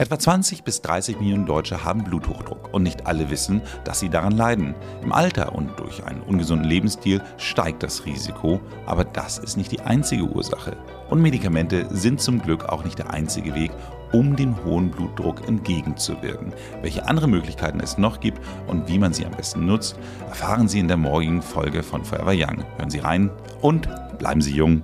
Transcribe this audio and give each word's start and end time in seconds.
Etwa 0.00 0.18
20 0.18 0.64
bis 0.64 0.80
30 0.80 1.20
Millionen 1.20 1.44
Deutsche 1.44 1.84
haben 1.84 2.04
Bluthochdruck 2.04 2.72
und 2.72 2.84
nicht 2.84 3.06
alle 3.06 3.28
wissen, 3.28 3.60
dass 3.84 4.00
sie 4.00 4.08
daran 4.08 4.32
leiden. 4.32 4.74
Im 5.02 5.12
Alter 5.12 5.54
und 5.54 5.78
durch 5.78 6.02
einen 6.04 6.22
ungesunden 6.22 6.66
Lebensstil 6.66 7.20
steigt 7.36 7.82
das 7.82 8.06
Risiko, 8.06 8.62
aber 8.86 9.04
das 9.04 9.36
ist 9.36 9.58
nicht 9.58 9.72
die 9.72 9.82
einzige 9.82 10.22
Ursache. 10.22 10.74
Und 11.10 11.20
Medikamente 11.20 11.86
sind 11.90 12.18
zum 12.18 12.40
Glück 12.40 12.64
auch 12.70 12.82
nicht 12.82 12.98
der 12.98 13.10
einzige 13.10 13.54
Weg, 13.54 13.72
um 14.12 14.36
dem 14.36 14.64
hohen 14.64 14.90
Blutdruck 14.90 15.46
entgegenzuwirken. 15.46 16.54
Welche 16.80 17.06
andere 17.06 17.28
Möglichkeiten 17.28 17.80
es 17.80 17.98
noch 17.98 18.20
gibt 18.20 18.40
und 18.68 18.88
wie 18.88 18.98
man 18.98 19.12
sie 19.12 19.26
am 19.26 19.32
besten 19.32 19.66
nutzt, 19.66 19.98
erfahren 20.30 20.66
Sie 20.66 20.78
in 20.78 20.88
der 20.88 20.96
morgigen 20.96 21.42
Folge 21.42 21.82
von 21.82 22.06
Forever 22.06 22.32
Young. 22.32 22.64
Hören 22.78 22.88
Sie 22.88 23.00
rein 23.00 23.28
und 23.60 23.86
bleiben 24.18 24.40
Sie 24.40 24.54
jung. 24.54 24.82